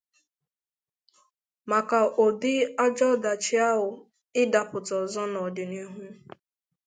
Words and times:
maka 1.71 1.99
ụdị 2.23 2.53
ajọ 2.83 3.05
ọdachi 3.15 3.55
ahụ 3.69 3.87
ịdapụta 4.41 4.93
ọzọ 5.03 5.23
n'ọdịnihu. 5.31 5.99